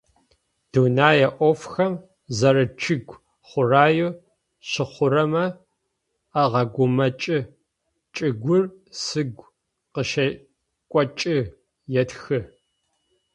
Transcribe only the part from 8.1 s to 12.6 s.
«Чӏыгур сыгу къыщекӏокӏы»,- етхы.